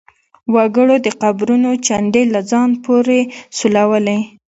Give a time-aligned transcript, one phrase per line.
[0.53, 3.19] وګړو د قبرونو چنډې له ځان پورې
[3.57, 4.19] سولولې.